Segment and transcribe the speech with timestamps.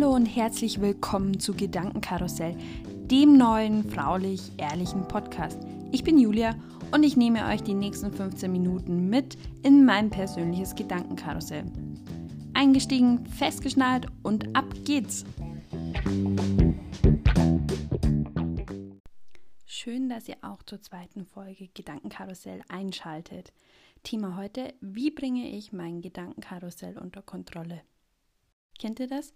[0.00, 2.56] Hallo und herzlich willkommen zu Gedankenkarussell,
[2.86, 5.58] dem neuen fraulich-ehrlichen Podcast.
[5.92, 6.54] Ich bin Julia
[6.90, 11.66] und ich nehme euch die nächsten 15 Minuten mit in mein persönliches Gedankenkarussell.
[12.54, 15.26] Eingestiegen, festgeschnallt und ab geht's!
[19.66, 23.52] Schön, dass ihr auch zur zweiten Folge Gedankenkarussell einschaltet.
[24.02, 27.82] Thema heute, wie bringe ich mein Gedankenkarussell unter Kontrolle?
[28.78, 29.34] Kennt ihr das?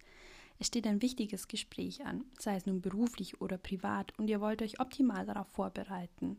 [0.58, 4.62] Es steht ein wichtiges Gespräch an, sei es nun beruflich oder privat, und ihr wollt
[4.62, 6.38] euch optimal darauf vorbereiten.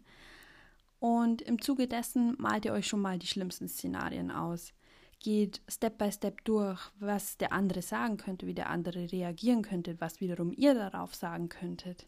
[1.00, 4.74] Und im Zuge dessen malt ihr euch schon mal die schlimmsten Szenarien aus.
[5.20, 10.00] Geht Step by Step durch, was der andere sagen könnte, wie der andere reagieren könnte,
[10.00, 12.08] was wiederum ihr darauf sagen könntet.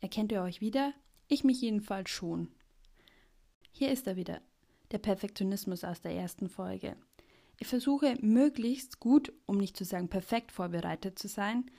[0.00, 0.92] Erkennt ihr euch wieder?
[1.28, 2.48] Ich mich jedenfalls schon.
[3.70, 4.40] Hier ist er wieder,
[4.90, 6.96] der Perfektionismus aus der ersten Folge.
[7.58, 11.70] Ich versuche möglichst gut, um nicht zu sagen perfekt vorbereitet zu sein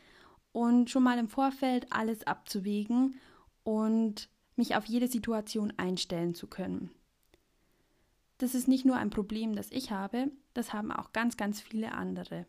[0.52, 3.20] und schon mal im Vorfeld alles abzuwägen
[3.64, 6.92] und mich auf jede Situation einstellen zu können.
[8.38, 11.94] Das ist nicht nur ein Problem, das ich habe, das haben auch ganz, ganz viele
[11.94, 12.46] andere.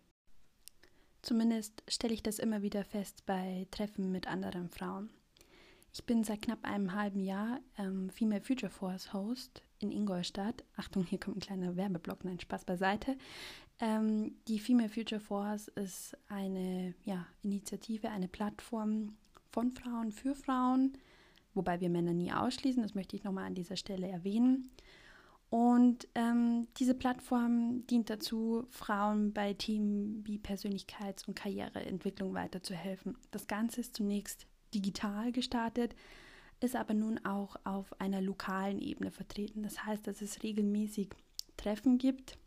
[1.23, 5.11] Zumindest stelle ich das immer wieder fest bei Treffen mit anderen Frauen.
[5.97, 10.65] Ich bin seit knapp einem halben Jahr ähm, Female Future Force Host in Ingolstadt.
[10.77, 13.17] Achtung, hier kommt ein kleiner Werbeblock, nein, Spaß beiseite.
[13.79, 19.17] Ähm, die Female Future Force ist eine ja, Initiative, eine Plattform
[19.53, 20.99] von Frauen für Frauen,
[21.55, 24.71] wobei wir Männer nie ausschließen, das möchte ich nochmal an dieser Stelle erwähnen.
[25.49, 33.17] Und ähm, diese Plattform dient dazu, Frauen bei Themen wie Persönlichkeits- und Karriereentwicklung weiterzuhelfen.
[33.31, 35.95] Das Ganze ist zunächst digital gestartet,
[36.61, 39.63] ist aber nun auch auf einer lokalen Ebene vertreten.
[39.63, 41.11] Das heißt, dass es regelmäßig
[41.57, 42.39] Treffen gibt,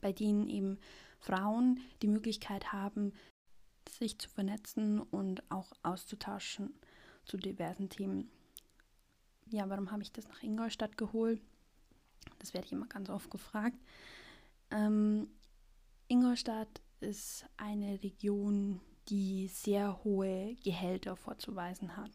[0.00, 0.78] bei denen eben
[1.18, 3.12] Frauen die Möglichkeit haben,
[3.88, 6.74] sich zu vernetzen und auch auszutauschen
[7.24, 8.30] zu diversen Themen.
[9.50, 11.40] Ja, warum habe ich das nach Ingolstadt geholt?
[12.38, 13.76] Das werde ich immer ganz oft gefragt.
[14.70, 15.28] Ähm,
[16.08, 22.10] Ingolstadt ist eine Region, die sehr hohe Gehälter vorzuweisen hat.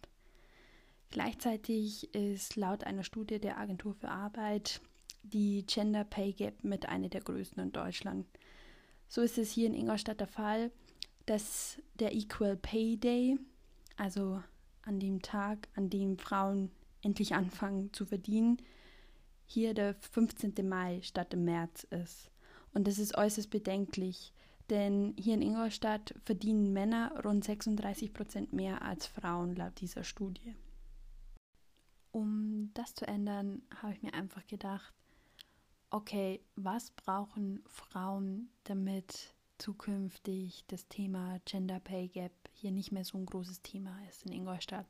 [1.10, 4.82] Gleichzeitig ist laut einer Studie der Agentur für Arbeit
[5.24, 8.26] die Gender Pay Gap mit einer der größten in Deutschland.
[9.08, 10.72] So ist es hier in Ingolstadt der Fall,
[11.26, 13.38] dass der Equal Pay Day,
[13.98, 14.42] also
[14.84, 16.72] an dem Tag, an dem Frauen
[17.02, 18.58] endlich anfangen zu verdienen,
[19.46, 20.54] hier der 15.
[20.68, 22.30] Mai statt im März ist.
[22.74, 24.34] Und das ist äußerst bedenklich,
[24.70, 30.56] denn hier in Ingolstadt verdienen Männer rund 36 Prozent mehr als Frauen laut dieser Studie.
[32.12, 34.94] Um das zu ändern, habe ich mir einfach gedacht,
[35.90, 43.18] okay, was brauchen Frauen, damit zukünftig das Thema Gender Pay Gap hier nicht mehr so
[43.18, 44.88] ein großes Thema ist in Ingolstadt?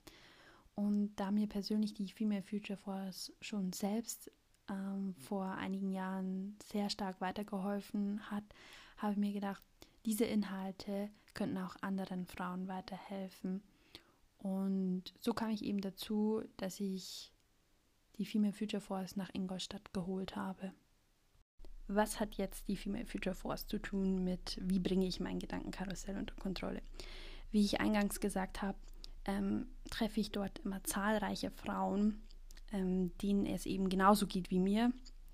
[0.76, 4.32] Und da mir persönlich die Female Future Force schon selbst
[4.70, 8.44] ähm, vor einigen Jahren sehr stark weitergeholfen hat,
[8.98, 9.64] habe ich mir gedacht,
[10.06, 13.64] diese Inhalte könnten auch anderen Frauen weiterhelfen.
[14.38, 17.34] Und so kam ich eben dazu, dass ich
[18.18, 20.72] die Female Future Force nach Ingolstadt geholt habe.
[21.88, 26.18] Was hat jetzt die Female Future Force zu tun mit, wie bringe ich mein Gedankenkarussell
[26.18, 26.82] unter Kontrolle?
[27.52, 28.78] Wie ich eingangs gesagt habe,
[29.26, 32.24] ähm, treffe ich dort immer zahlreiche Frauen,
[32.72, 34.92] ähm, denen es eben genauso geht wie mir,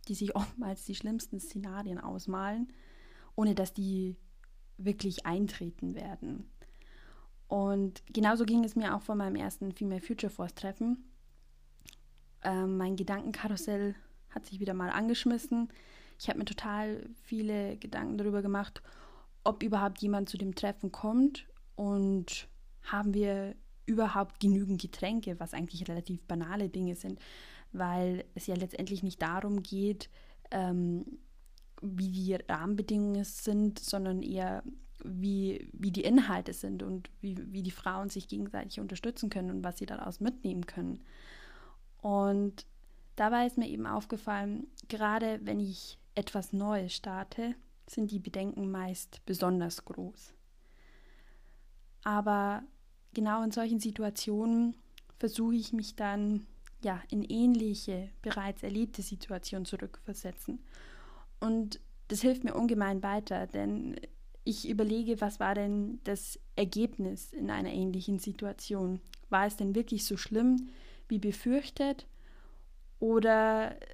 [0.08, 2.72] die sich oftmals die schlimmsten Szenarien ausmalen,
[3.36, 4.18] ohne dass die
[4.78, 6.50] wirklich eintreten werden.
[7.48, 11.04] Und genauso ging es mir auch vor meinem ersten Female Future Force Treffen.
[12.44, 13.96] Ähm, mein Gedankenkarussell
[14.30, 15.70] hat sich wieder mal angeschmissen.
[16.18, 18.82] Ich habe mir total viele Gedanken darüber gemacht,
[19.44, 22.48] ob überhaupt jemand zu dem Treffen kommt und
[22.84, 23.56] haben wir
[23.86, 27.20] überhaupt genügend Getränke, was eigentlich relativ banale Dinge sind,
[27.72, 30.10] weil es ja letztendlich nicht darum geht,
[30.52, 31.20] ähm,
[31.82, 34.64] wie die Rahmenbedingungen sind, sondern eher
[35.04, 39.64] wie, wie die Inhalte sind und wie, wie die Frauen sich gegenseitig unterstützen können und
[39.64, 41.02] was sie daraus mitnehmen können.
[41.98, 42.66] Und
[43.16, 47.56] dabei ist mir eben aufgefallen, gerade wenn ich etwas Neues starte,
[47.88, 50.34] sind die Bedenken meist besonders groß.
[52.04, 52.64] Aber
[53.14, 54.76] genau in solchen Situationen
[55.18, 56.46] versuche ich mich dann
[56.84, 60.60] ja in ähnliche, bereits erlebte Situationen zurückversetzen
[61.42, 63.96] und das hilft mir ungemein weiter, denn
[64.44, 69.02] ich überlege, was war denn das Ergebnis in einer ähnlichen Situation?
[69.30, 70.70] War es denn wirklich so schlimm
[71.08, 72.08] wie befürchtet?
[73.00, 73.86] Oder äh,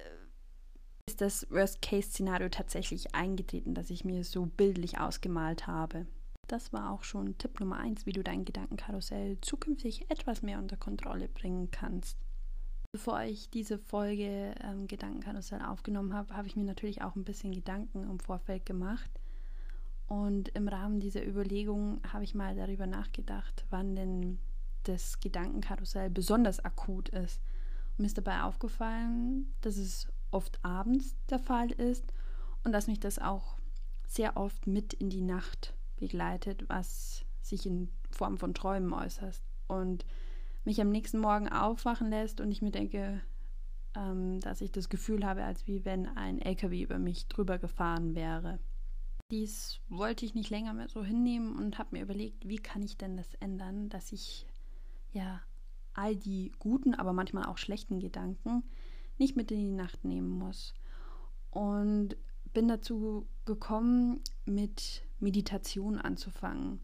[1.08, 6.06] ist das Worst-Case-Szenario tatsächlich eingetreten, das ich mir so bildlich ausgemalt habe?
[6.48, 10.76] das war auch schon Tipp Nummer eins, wie du dein Gedankenkarussell zukünftig etwas mehr unter
[10.76, 12.16] Kontrolle bringen kannst.
[12.90, 17.52] Bevor ich diese Folge ähm, Gedankenkarussell aufgenommen habe, habe ich mir natürlich auch ein bisschen
[17.52, 19.10] Gedanken im Vorfeld gemacht.
[20.06, 24.38] Und im Rahmen dieser Überlegung habe ich mal darüber nachgedacht, wann denn
[24.84, 27.42] das Gedankenkarussell besonders akut ist.
[27.90, 32.14] Und mir ist dabei aufgefallen, dass es oft abends der Fall ist
[32.64, 33.58] und dass mich das auch
[34.06, 40.06] sehr oft mit in die Nacht begleitet, was sich in Form von Träumen äußert und
[40.64, 43.20] mich am nächsten Morgen aufwachen lässt und ich mir denke,
[43.94, 48.14] ähm, dass ich das Gefühl habe, als wie wenn ein LKW über mich drüber gefahren
[48.14, 48.58] wäre.
[49.30, 52.96] Dies wollte ich nicht länger mehr so hinnehmen und habe mir überlegt, wie kann ich
[52.96, 54.46] denn das ändern, dass ich
[55.12, 55.40] ja
[55.94, 58.62] all die guten, aber manchmal auch schlechten Gedanken
[59.18, 60.74] nicht mit in die Nacht nehmen muss.
[61.50, 62.16] Und
[62.52, 66.80] bin dazu gekommen, mit Meditation anzufangen.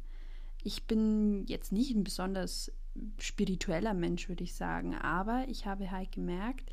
[0.63, 2.73] Ich bin jetzt nicht ein besonders
[3.19, 6.71] spiritueller Mensch, würde ich sagen, aber ich habe halt gemerkt,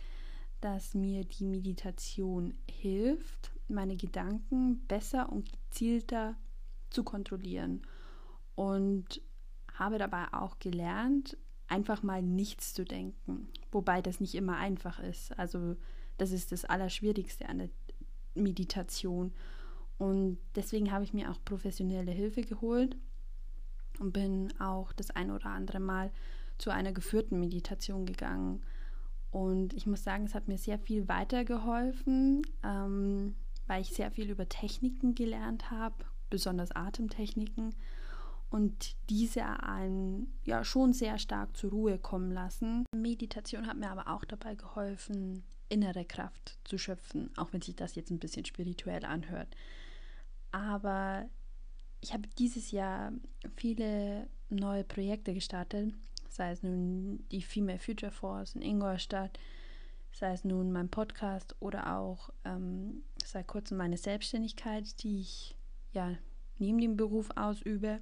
[0.59, 6.35] dass mir die Meditation hilft, meine Gedanken besser und gezielter
[6.89, 7.81] zu kontrollieren.
[8.55, 9.21] Und
[9.73, 11.37] habe dabei auch gelernt,
[11.67, 13.47] einfach mal nichts zu denken.
[13.71, 15.37] Wobei das nicht immer einfach ist.
[15.39, 15.77] Also
[16.17, 17.69] das ist das Allerschwierigste an der
[18.35, 19.33] Meditation.
[19.97, 22.97] Und deswegen habe ich mir auch professionelle Hilfe geholt
[23.99, 26.11] und bin auch das ein oder andere Mal
[26.57, 28.61] zu einer geführten Meditation gegangen.
[29.31, 33.35] Und ich muss sagen, es hat mir sehr viel weitergeholfen, ähm,
[33.67, 37.73] weil ich sehr viel über Techniken gelernt habe, besonders Atemtechniken.
[38.49, 42.85] Und diese einen ja schon sehr stark zur Ruhe kommen lassen.
[42.93, 47.95] Meditation hat mir aber auch dabei geholfen, innere Kraft zu schöpfen, auch wenn sich das
[47.95, 49.55] jetzt ein bisschen spirituell anhört.
[50.51, 51.29] Aber
[52.01, 53.13] ich habe dieses Jahr
[53.55, 55.93] viele neue Projekte gestartet,
[56.29, 59.39] sei es nun die Female Future Force in Ingolstadt,
[60.11, 65.55] sei es nun mein Podcast oder auch ähm, seit kurzem meine Selbstständigkeit, die ich
[65.93, 66.15] ja
[66.57, 68.01] neben dem Beruf ausübe.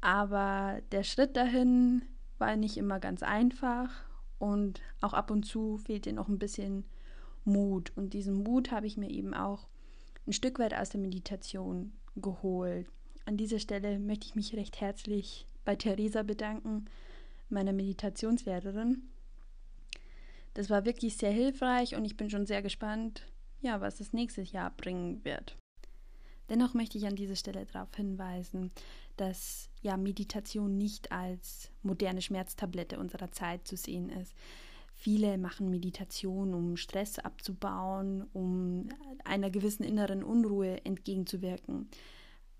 [0.00, 2.02] Aber der Schritt dahin
[2.38, 3.90] war nicht immer ganz einfach
[4.38, 6.84] und auch ab und zu fehlte noch ein bisschen
[7.44, 7.92] Mut.
[7.96, 9.68] Und diesen Mut habe ich mir eben auch
[10.26, 12.88] ein Stück weit aus der Meditation geholt.
[13.24, 16.86] An dieser Stelle möchte ich mich recht herzlich bei Theresa bedanken,
[17.48, 19.02] meiner Meditationslehrerin.
[20.54, 23.26] Das war wirklich sehr hilfreich und ich bin schon sehr gespannt,
[23.60, 25.56] ja, was das nächste Jahr bringen wird.
[26.48, 28.72] Dennoch möchte ich an dieser Stelle darauf hinweisen,
[29.16, 34.34] dass ja Meditation nicht als moderne Schmerztablette unserer Zeit zu sehen ist.
[35.02, 38.88] Viele machen Meditation, um Stress abzubauen, um
[39.24, 41.88] einer gewissen inneren Unruhe entgegenzuwirken.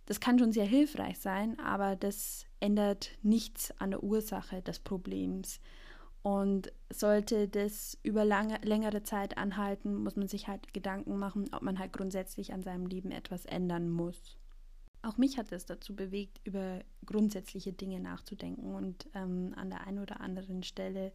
[0.07, 5.61] Das kann schon sehr hilfreich sein, aber das ändert nichts an der Ursache des Problems.
[6.23, 11.63] Und sollte das über lange, längere Zeit anhalten, muss man sich halt Gedanken machen, ob
[11.63, 14.37] man halt grundsätzlich an seinem Leben etwas ändern muss.
[15.03, 20.01] Auch mich hat es dazu bewegt, über grundsätzliche Dinge nachzudenken und ähm, an der einen
[20.01, 21.13] oder anderen Stelle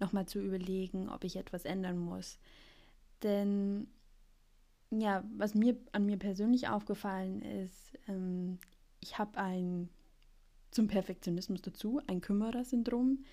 [0.00, 2.38] nochmal zu überlegen, ob ich etwas ändern muss.
[3.22, 3.88] Denn
[4.90, 8.58] ja, was mir an mir persönlich aufgefallen ist, ähm,
[9.00, 9.88] ich habe ein
[10.70, 13.24] zum Perfektionismus dazu, ein Kümmerer-Syndrom,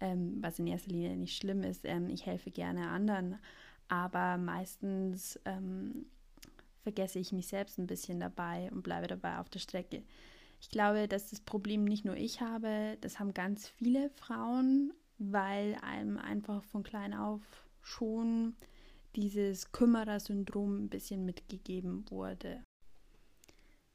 [0.00, 1.84] ähm, was in erster Linie nicht schlimm ist.
[1.84, 3.38] Ähm, ich helfe gerne anderen,
[3.88, 6.06] aber meistens ähm,
[6.82, 10.02] vergesse ich mich selbst ein bisschen dabei und bleibe dabei auf der Strecke.
[10.60, 15.76] Ich glaube, dass das Problem nicht nur ich habe, das haben ganz viele Frauen, weil
[15.82, 17.42] einem einfach von klein auf
[17.82, 18.56] schon
[19.14, 22.64] dieses Kümmerer-Syndrom ein bisschen mitgegeben wurde.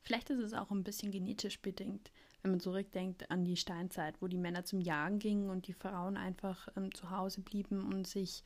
[0.02, 4.28] Vielleicht ist es auch ein bisschen genetisch bedingt, wenn man zurückdenkt an die Steinzeit, wo
[4.28, 8.44] die Männer zum Jagen gingen und die Frauen einfach ähm, zu Hause blieben und sich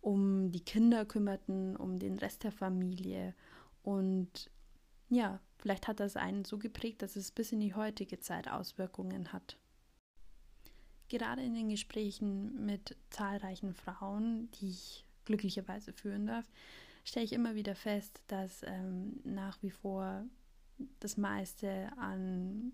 [0.00, 3.34] um die Kinder kümmerten, um den Rest der Familie
[3.82, 4.50] und
[5.10, 9.32] ja, vielleicht hat das einen so geprägt, dass es bis in die heutige Zeit Auswirkungen
[9.32, 9.58] hat.
[11.08, 16.50] Gerade in den Gesprächen mit zahlreichen Frauen, die ich glücklicherweise führen darf,
[17.04, 20.24] stelle ich immer wieder fest, dass ähm, nach wie vor
[21.00, 22.72] das meiste an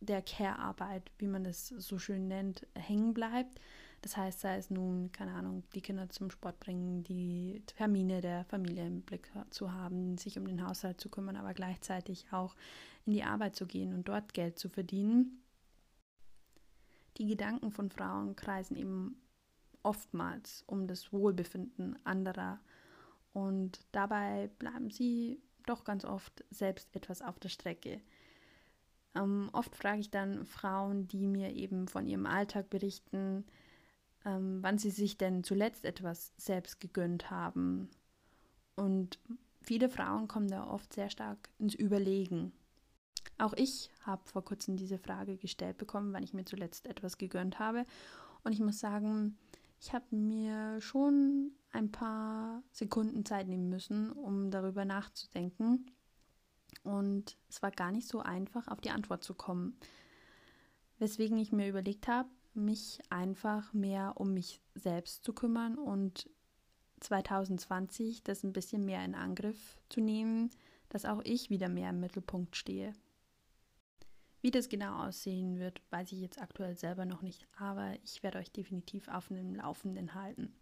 [0.00, 3.60] der Care-Arbeit, wie man das so schön nennt, hängen bleibt.
[4.02, 8.44] Das heißt, sei es nun, keine Ahnung, die Kinder zum Sport bringen, die Termine der
[8.44, 12.54] Familie im Blick zu haben, sich um den Haushalt zu kümmern, aber gleichzeitig auch
[13.06, 15.42] in die Arbeit zu gehen und dort Geld zu verdienen.
[17.18, 19.20] Die Gedanken von Frauen kreisen eben
[19.82, 22.60] oftmals um das Wohlbefinden anderer
[23.32, 28.00] und dabei bleiben sie doch ganz oft selbst etwas auf der Strecke.
[29.14, 33.44] Ähm, oft frage ich dann Frauen, die mir eben von ihrem Alltag berichten,
[34.24, 37.90] ähm, wann sie sich denn zuletzt etwas selbst gegönnt haben.
[38.76, 39.18] Und
[39.60, 42.52] viele Frauen kommen da oft sehr stark ins Überlegen.
[43.38, 47.58] Auch ich habe vor kurzem diese Frage gestellt bekommen, wann ich mir zuletzt etwas gegönnt
[47.58, 47.84] habe.
[48.42, 49.38] Und ich muss sagen,
[49.80, 55.86] ich habe mir schon ein paar Sekunden Zeit nehmen müssen, um darüber nachzudenken.
[56.82, 59.76] Und es war gar nicht so einfach, auf die Antwort zu kommen.
[60.98, 66.28] Weswegen ich mir überlegt habe, mich einfach mehr um mich selbst zu kümmern und
[67.00, 70.50] 2020 das ein bisschen mehr in Angriff zu nehmen,
[70.88, 72.94] dass auch ich wieder mehr im Mittelpunkt stehe.
[74.40, 78.38] Wie das genau aussehen wird, weiß ich jetzt aktuell selber noch nicht, aber ich werde
[78.38, 80.54] euch definitiv auf dem Laufenden halten.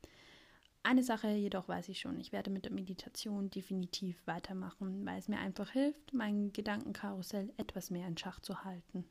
[0.83, 5.28] Eine Sache jedoch weiß ich schon, ich werde mit der Meditation definitiv weitermachen, weil es
[5.28, 9.04] mir einfach hilft, mein Gedankenkarussell etwas mehr in Schach zu halten.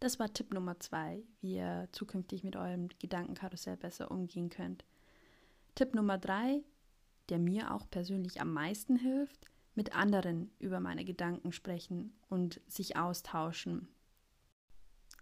[0.00, 4.84] Das war Tipp Nummer zwei, wie ihr zukünftig mit eurem Gedankenkarussell besser umgehen könnt.
[5.76, 6.62] Tipp Nummer drei,
[7.28, 12.96] der mir auch persönlich am meisten hilft, mit anderen über meine Gedanken sprechen und sich
[12.96, 13.88] austauschen.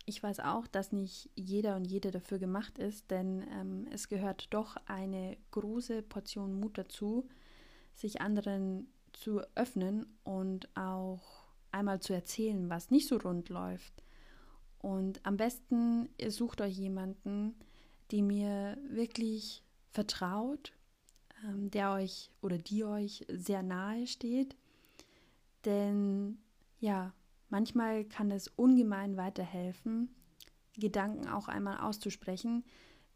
[0.04, 4.52] Ich weiß auch, dass nicht jeder und jede dafür gemacht ist, denn ähm, es gehört
[4.52, 7.28] doch eine große Portion Mut dazu,
[7.94, 14.02] sich anderen zu öffnen und auch einmal zu erzählen, was nicht so rund läuft.
[14.78, 17.54] Und am besten ihr sucht euch jemanden,
[18.10, 20.72] die mir wirklich vertraut,
[21.44, 24.56] der euch oder die euch sehr nahe steht.
[25.64, 26.38] Denn
[26.80, 27.12] ja,
[27.52, 30.08] Manchmal kann es ungemein weiterhelfen,
[30.78, 32.64] Gedanken auch einmal auszusprechen,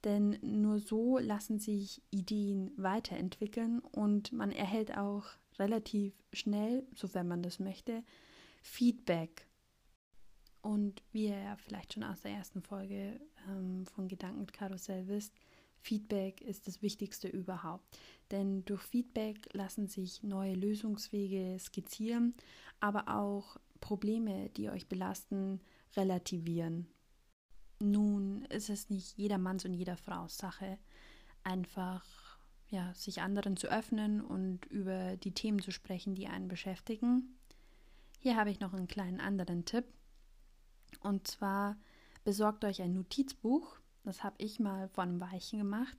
[0.05, 5.25] denn nur so lassen sich Ideen weiterentwickeln und man erhält auch
[5.59, 8.05] relativ schnell, sofern man das möchte,
[8.61, 9.47] Feedback.
[10.61, 13.19] Und wie ihr ja vielleicht schon aus der ersten Folge
[13.49, 15.33] ähm, von Gedankenkarussell wisst,
[15.79, 17.99] Feedback ist das Wichtigste überhaupt.
[18.31, 22.35] Denn durch Feedback lassen sich neue Lösungswege skizzieren,
[22.81, 25.61] aber auch Probleme, die euch belasten,
[25.97, 26.89] relativieren.
[27.79, 30.79] Nun ist es nicht jedermanns und jeder Frau's Sache,
[31.45, 32.05] einfach
[32.69, 37.39] ja, sich anderen zu öffnen und über die Themen zu sprechen, die einen beschäftigen.
[38.19, 39.85] Hier habe ich noch einen kleinen anderen Tipp.
[41.01, 41.77] Und zwar
[42.25, 43.79] besorgt euch ein Notizbuch.
[44.05, 45.97] Das habe ich mal vor einem Weichen gemacht.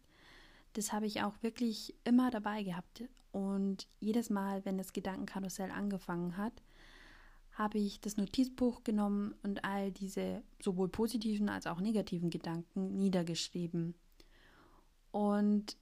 [0.78, 3.04] Das habe ich auch wirklich immer dabei gehabt.
[3.32, 6.62] Und jedes Mal, wenn das Gedankenkarussell angefangen hat,
[7.54, 13.96] habe ich das Notizbuch genommen und all diese sowohl positiven als auch negativen Gedanken niedergeschrieben.
[15.10, 15.78] Und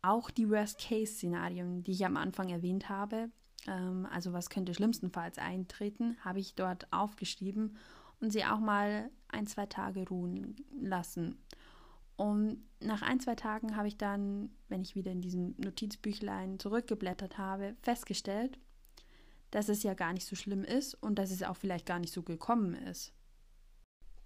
[0.00, 3.28] auch die Worst-Case-Szenarien, die ich am Anfang erwähnt habe,
[3.66, 7.76] ähm, also was könnte schlimmstenfalls eintreten, habe ich dort aufgeschrieben
[8.22, 11.36] und sie auch mal ein, zwei Tage ruhen lassen.
[12.18, 17.38] Und nach ein, zwei Tagen habe ich dann, wenn ich wieder in diesem Notizbüchlein zurückgeblättert
[17.38, 18.58] habe, festgestellt,
[19.52, 22.12] dass es ja gar nicht so schlimm ist und dass es auch vielleicht gar nicht
[22.12, 23.14] so gekommen ist.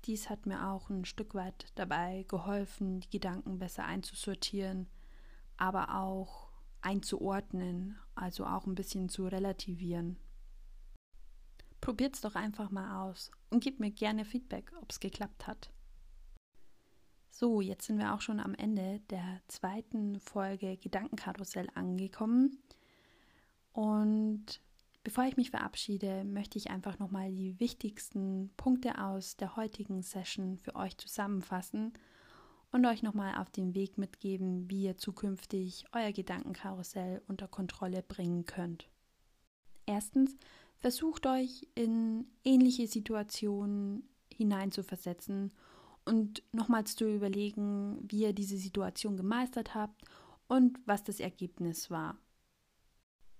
[0.06, 4.88] Dies hat mir auch ein Stück weit dabei geholfen, die Gedanken besser einzusortieren,
[5.58, 10.18] aber auch einzuordnen, also auch ein bisschen zu relativieren.
[11.82, 15.70] Probiert's doch einfach mal aus und gebt mir gerne Feedback, ob es geklappt hat.
[17.34, 22.58] So, jetzt sind wir auch schon am Ende der zweiten Folge Gedankenkarussell angekommen.
[23.72, 24.60] Und
[25.04, 30.58] Bevor ich mich verabschiede, möchte ich einfach nochmal die wichtigsten Punkte aus der heutigen Session
[30.58, 31.92] für euch zusammenfassen
[32.70, 38.46] und euch nochmal auf den Weg mitgeben, wie ihr zukünftig euer Gedankenkarussell unter Kontrolle bringen
[38.46, 38.88] könnt.
[39.86, 40.36] Erstens,
[40.78, 45.50] versucht euch in ähnliche Situationen hineinzuversetzen
[46.04, 50.02] und nochmals zu überlegen, wie ihr diese Situation gemeistert habt
[50.48, 52.18] und was das Ergebnis war.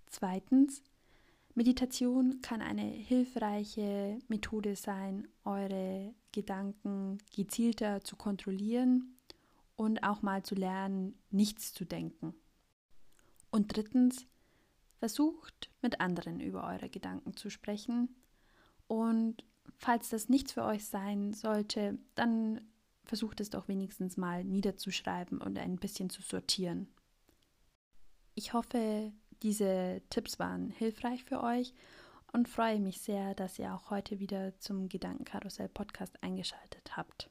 [0.07, 0.83] Zweitens,
[1.55, 9.19] Meditation kann eine hilfreiche Methode sein, eure Gedanken gezielter zu kontrollieren
[9.77, 12.35] und auch mal zu lernen, nichts zu denken.
[13.51, 14.27] Und drittens,
[15.03, 18.15] versucht mit anderen über eure Gedanken zu sprechen
[18.87, 19.45] und
[19.79, 22.61] falls das nichts für euch sein sollte, dann
[23.05, 26.89] versucht es doch wenigstens mal niederzuschreiben und ein bisschen zu sortieren.
[28.35, 31.75] Ich hoffe, diese Tipps waren hilfreich für euch
[32.33, 37.29] und freue mich sehr, dass ihr auch heute wieder zum Gedankenkarussell Podcast eingeschaltet habt.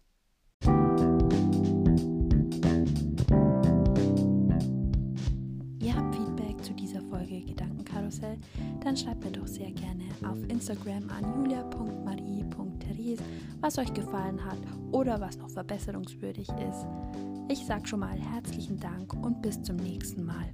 [7.31, 8.37] Folge Gedankenkarussell
[8.83, 13.23] dann schreibt mir doch sehr gerne auf Instagram an julia.marie.therese,
[13.61, 14.59] was euch gefallen hat
[14.91, 16.85] oder was noch verbesserungswürdig ist.
[17.47, 20.53] Ich sage schon mal herzlichen Dank und bis zum nächsten Mal.